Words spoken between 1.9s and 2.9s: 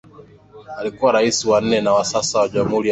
wa sasa wa Jamhuri ya Kenya